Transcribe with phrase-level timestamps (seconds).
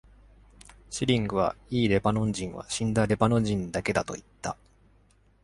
[0.89, 4.57] シリングは、良いレバノン人は、死んだレバノン人だけだと言った。